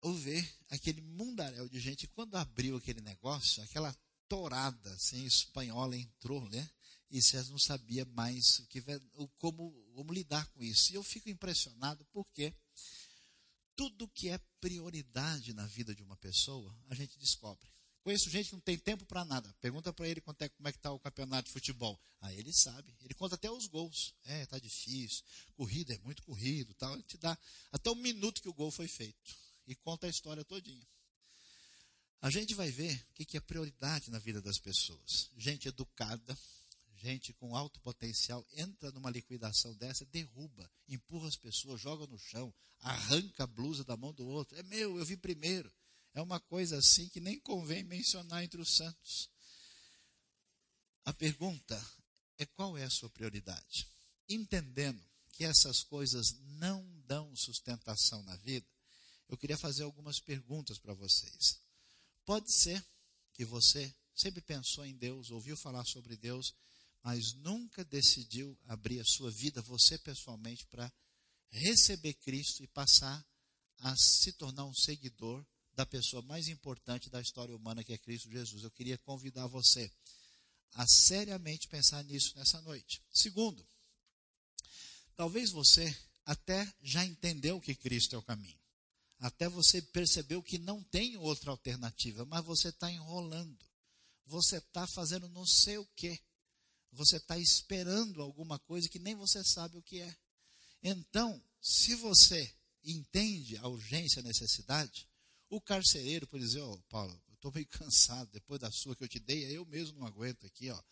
[0.00, 3.96] ou ver aquele mundaréu de gente, quando abriu aquele negócio, aquela
[4.28, 6.68] torada assim, espanhola entrou, né?
[7.10, 8.82] E você não sabia mais o que,
[9.36, 10.90] como, como lidar com isso.
[10.90, 12.52] E eu fico impressionado porque
[13.76, 17.71] tudo que é prioridade na vida de uma pessoa, a gente descobre.
[18.02, 19.54] Conheço gente que não tem tempo para nada.
[19.60, 22.00] Pergunta para ele é, como é que está o campeonato de futebol.
[22.20, 22.96] Aí ele sabe.
[23.00, 24.14] Ele conta até os gols.
[24.24, 25.24] É, tá difícil.
[25.54, 26.94] Corrida é muito corrido, tal.
[26.94, 27.38] Ele te dá
[27.70, 29.36] até o minuto que o gol foi feito
[29.66, 30.86] e conta a história todinha.
[32.20, 35.30] A gente vai ver o que é prioridade na vida das pessoas.
[35.36, 36.38] Gente educada,
[36.96, 42.54] gente com alto potencial, entra numa liquidação dessa, derruba, empurra as pessoas, joga no chão,
[42.78, 44.56] arranca a blusa da mão do outro.
[44.56, 45.72] É meu, eu vi primeiro.
[46.14, 49.30] É uma coisa assim que nem convém mencionar entre os santos.
[51.04, 51.82] A pergunta
[52.38, 53.88] é qual é a sua prioridade?
[54.28, 55.02] Entendendo
[55.32, 58.66] que essas coisas não dão sustentação na vida,
[59.28, 61.58] eu queria fazer algumas perguntas para vocês.
[62.24, 62.84] Pode ser
[63.32, 66.54] que você sempre pensou em Deus, ouviu falar sobre Deus,
[67.02, 70.92] mas nunca decidiu abrir a sua vida, você pessoalmente, para
[71.50, 73.26] receber Cristo e passar
[73.78, 75.44] a se tornar um seguidor
[75.74, 78.62] da pessoa mais importante da história humana, que é Cristo Jesus.
[78.62, 79.90] Eu queria convidar você
[80.74, 83.02] a seriamente pensar nisso nessa noite.
[83.12, 83.66] Segundo,
[85.16, 85.94] talvez você
[86.24, 88.58] até já entendeu que Cristo é o caminho.
[89.18, 93.64] Até você percebeu que não tem outra alternativa, mas você está enrolando.
[94.26, 96.18] Você está fazendo não sei o quê.
[96.92, 100.16] Você está esperando alguma coisa que nem você sabe o que é.
[100.82, 102.52] Então, se você
[102.84, 105.08] entende a urgência, a necessidade,
[105.52, 109.08] o carcereiro, por dizer, oh, Paulo, eu estou meio cansado, depois da sua que eu
[109.08, 110.82] te dei, eu mesmo não aguento aqui, ó.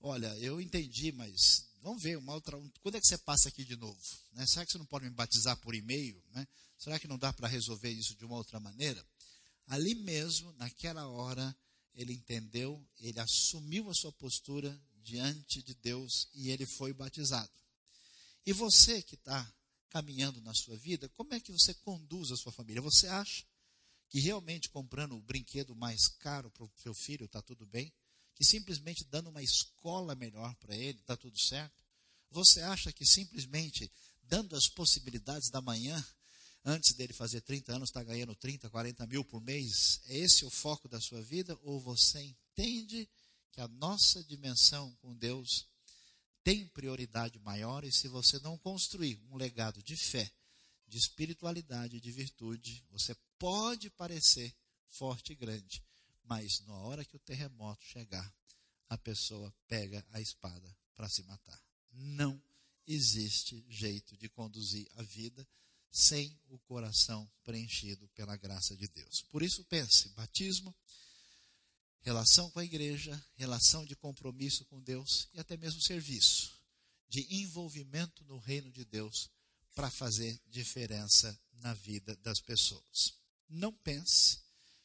[0.00, 3.76] Olha, eu entendi, mas vamos ver, uma outra, quando é que você passa aqui de
[3.76, 4.00] novo?
[4.32, 4.46] Né?
[4.46, 6.22] Será que você não pode me batizar por e-mail?
[6.30, 6.46] Né?
[6.78, 9.04] Será que não dá para resolver isso de uma outra maneira?
[9.66, 11.54] Ali mesmo, naquela hora,
[11.94, 17.52] ele entendeu, ele assumiu a sua postura diante de Deus e ele foi batizado.
[18.46, 19.52] E você que está
[19.90, 22.80] caminhando na sua vida, como é que você conduz a sua família?
[22.80, 23.44] Você acha
[24.08, 27.92] que realmente comprando o brinquedo mais caro para o seu filho está tudo bem,
[28.34, 31.84] que simplesmente dando uma escola melhor para ele está tudo certo?
[32.30, 33.90] Você acha que simplesmente
[34.22, 36.02] dando as possibilidades da manhã,
[36.64, 40.50] antes dele fazer 30 anos, está ganhando 30, 40 mil por mês, é esse o
[40.50, 41.58] foco da sua vida?
[41.62, 43.08] Ou você entende
[43.52, 45.66] que a nossa dimensão com Deus
[46.44, 50.30] tem prioridade maior e se você não construir um legado de fé,
[50.86, 54.54] de espiritualidade, de virtude, você pode parecer
[54.86, 55.82] forte e grande,
[56.24, 58.34] mas na hora que o terremoto chegar,
[58.88, 61.62] a pessoa pega a espada para se matar.
[61.92, 62.42] Não
[62.86, 65.46] existe jeito de conduzir a vida
[65.90, 69.22] sem o coração preenchido pela graça de Deus.
[69.30, 70.74] Por isso, pense: batismo,
[72.00, 76.52] relação com a igreja, relação de compromisso com Deus e até mesmo serviço,
[77.08, 79.30] de envolvimento no reino de Deus
[79.74, 83.17] para fazer diferença na vida das pessoas.
[83.48, 84.40] Não pense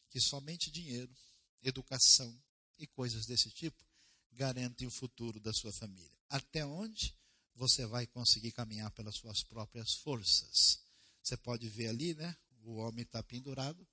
[0.09, 1.14] que somente dinheiro,
[1.61, 2.34] educação
[2.78, 3.84] e coisas desse tipo
[4.32, 6.18] garantem o futuro da sua família.
[6.30, 7.16] Até onde
[7.55, 10.80] você vai conseguir caminhar pelas suas próprias forças?
[11.22, 12.36] Você pode ver ali, né?
[12.64, 13.88] O homem está pendurado,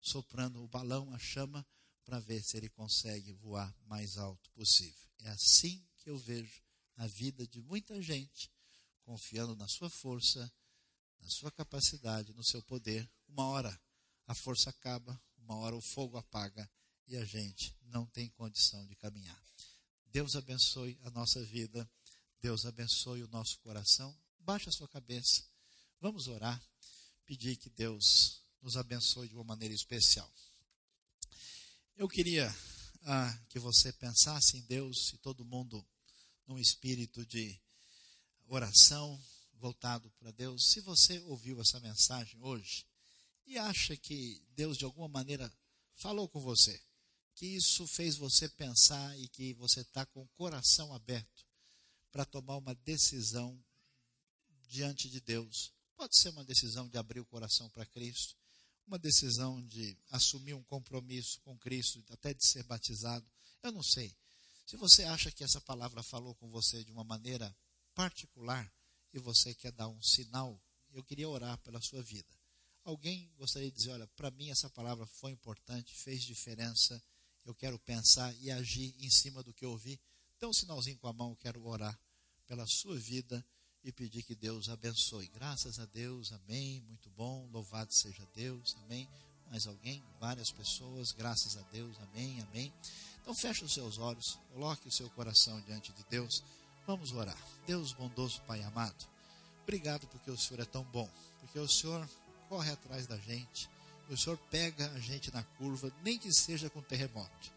[0.00, 1.66] soprando o balão, a chama,
[2.04, 5.08] para ver se ele consegue voar mais alto possível.
[5.18, 6.62] É assim que eu vejo
[6.96, 8.50] a vida de muita gente,
[9.02, 10.50] confiando na sua força,
[11.20, 13.08] na sua capacidade, no seu poder.
[13.28, 13.80] Uma hora
[14.26, 16.68] a força acaba, uma hora o fogo apaga
[17.06, 19.40] e a gente não tem condição de caminhar.
[20.06, 21.88] Deus abençoe a nossa vida,
[22.40, 24.16] Deus abençoe o nosso coração.
[24.38, 25.44] Baixe a sua cabeça,
[26.00, 26.60] vamos orar,
[27.24, 30.30] pedir que Deus nos abençoe de uma maneira especial.
[31.96, 32.54] Eu queria
[33.04, 35.86] ah, que você pensasse em Deus e todo mundo
[36.46, 37.58] num espírito de
[38.48, 39.20] oração,
[39.58, 42.86] voltado para Deus, se você ouviu essa mensagem hoje
[43.46, 45.52] e acha que Deus de alguma maneira
[45.94, 46.80] falou com você,
[47.34, 51.44] que isso fez você pensar e que você está com o coração aberto
[52.10, 53.62] para tomar uma decisão
[54.68, 55.72] diante de Deus.
[55.96, 58.34] Pode ser uma decisão de abrir o coração para Cristo,
[58.86, 63.26] uma decisão de assumir um compromisso com Cristo, até de ser batizado.
[63.62, 64.16] Eu não sei.
[64.66, 67.54] Se você acha que essa palavra falou com você de uma maneira
[67.94, 68.70] particular,
[69.16, 70.60] e você quer dar um sinal,
[70.92, 72.28] eu queria orar pela sua vida.
[72.84, 77.02] Alguém gostaria de dizer: olha, para mim essa palavra foi importante, fez diferença,
[77.44, 79.98] eu quero pensar e agir em cima do que eu ouvi.
[80.38, 81.98] Dê um sinalzinho com a mão, eu quero orar
[82.46, 83.44] pela sua vida
[83.82, 85.28] e pedir que Deus abençoe.
[85.28, 86.80] Graças a Deus, amém.
[86.82, 89.08] Muito bom, louvado seja Deus, amém.
[89.48, 90.02] Mais alguém?
[90.20, 92.72] Várias pessoas, graças a Deus, amém, amém.
[93.20, 96.42] Então feche os seus olhos, coloque o seu coração diante de Deus.
[96.86, 97.36] Vamos orar.
[97.66, 99.04] Deus bondoso, Pai amado,
[99.64, 101.10] obrigado porque o Senhor é tão bom,
[101.40, 102.08] porque o Senhor
[102.48, 103.68] corre atrás da gente,
[104.08, 107.52] o Senhor pega a gente na curva, nem que seja com terremoto.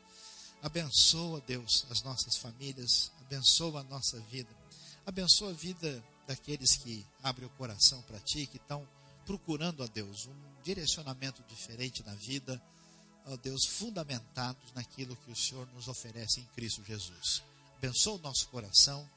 [0.64, 4.50] Abençoa, Deus, as nossas famílias, abençoa a nossa vida,
[5.06, 8.88] abençoa a vida daqueles que abrem o coração para Ti, que estão
[9.28, 12.60] procurando a Deus um direcionamento diferente na vida,
[13.28, 17.44] ó Deus, fundamentados naquilo que o Senhor nos oferece em Cristo Jesus.
[17.78, 19.08] Abençoa o nosso coração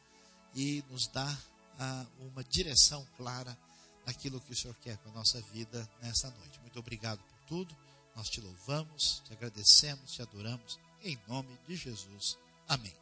[0.55, 1.39] e nos dá
[1.79, 3.57] ah, uma direção clara
[4.07, 6.61] naquilo que o Senhor quer com a nossa vida nessa noite.
[6.61, 7.77] Muito obrigado por tudo.
[8.15, 10.79] Nós te louvamos, te agradecemos, te adoramos.
[11.03, 12.39] Em nome de Jesus.
[12.69, 13.02] Amém.